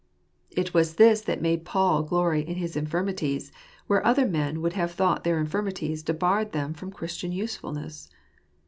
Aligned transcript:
It 0.49 0.73
was 0.73 0.95
this 0.95 1.21
that 1.21 1.43
made 1.43 1.63
Paul 1.63 2.01
glory 2.01 2.41
in 2.41 2.55
his 2.55 2.75
infirmities, 2.75 3.51
where 3.85 4.03
other 4.03 4.25
men 4.25 4.59
would 4.59 4.73
have 4.73 4.91
thought 4.93 5.23
their 5.23 5.39
infirmities 5.39 6.01
debarred 6.01 6.53
them 6.53 6.73
from 6.73 6.91
Christian 6.91 7.31
usefulness. 7.31 8.09